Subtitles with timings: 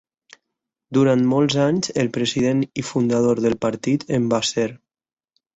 [0.97, 4.69] Durant molts anys el president i fundador del partit en va ser.